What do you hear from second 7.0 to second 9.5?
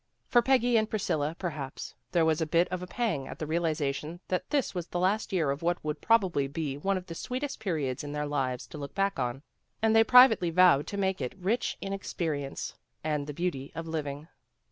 the sweetest periods in their lives to look back on;